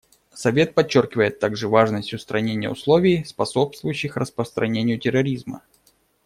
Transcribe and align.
Совет 0.33 0.73
подчеркивает 0.73 1.37
также 1.39 1.67
важность 1.67 2.15
устранения 2.15 2.71
условий, 2.71 3.23
способствующих 3.23 4.17
распространению 4.17 4.97
терроризма. 4.99 5.61